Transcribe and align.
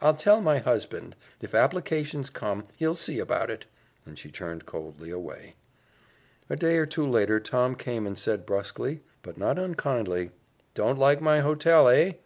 I'll 0.00 0.16
tell 0.16 0.40
my 0.40 0.58
husband. 0.58 1.14
If 1.40 1.54
applications 1.54 2.30
come, 2.30 2.66
he'll 2.78 2.96
see 2.96 3.20
about 3.20 3.48
it," 3.48 3.66
and 4.04 4.18
she 4.18 4.28
turned 4.28 4.66
coldly 4.66 5.10
away. 5.10 5.54
A 6.50 6.56
day 6.56 6.78
or 6.78 6.84
two 6.84 7.06
later 7.06 7.38
Tom 7.38 7.76
came 7.76 8.04
and 8.04 8.18
said 8.18 8.44
brusquely, 8.44 9.04
but 9.22 9.38
not 9.38 9.56
unkindly, 9.56 10.32
"Don't 10.74 10.98
like 10.98 11.20
my 11.20 11.42
hotel, 11.42 11.86
hey? 11.86 12.18